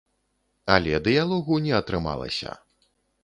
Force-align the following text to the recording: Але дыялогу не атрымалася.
Але 0.75 1.01
дыялогу 1.07 1.59
не 1.67 1.73
атрымалася. 1.81 2.57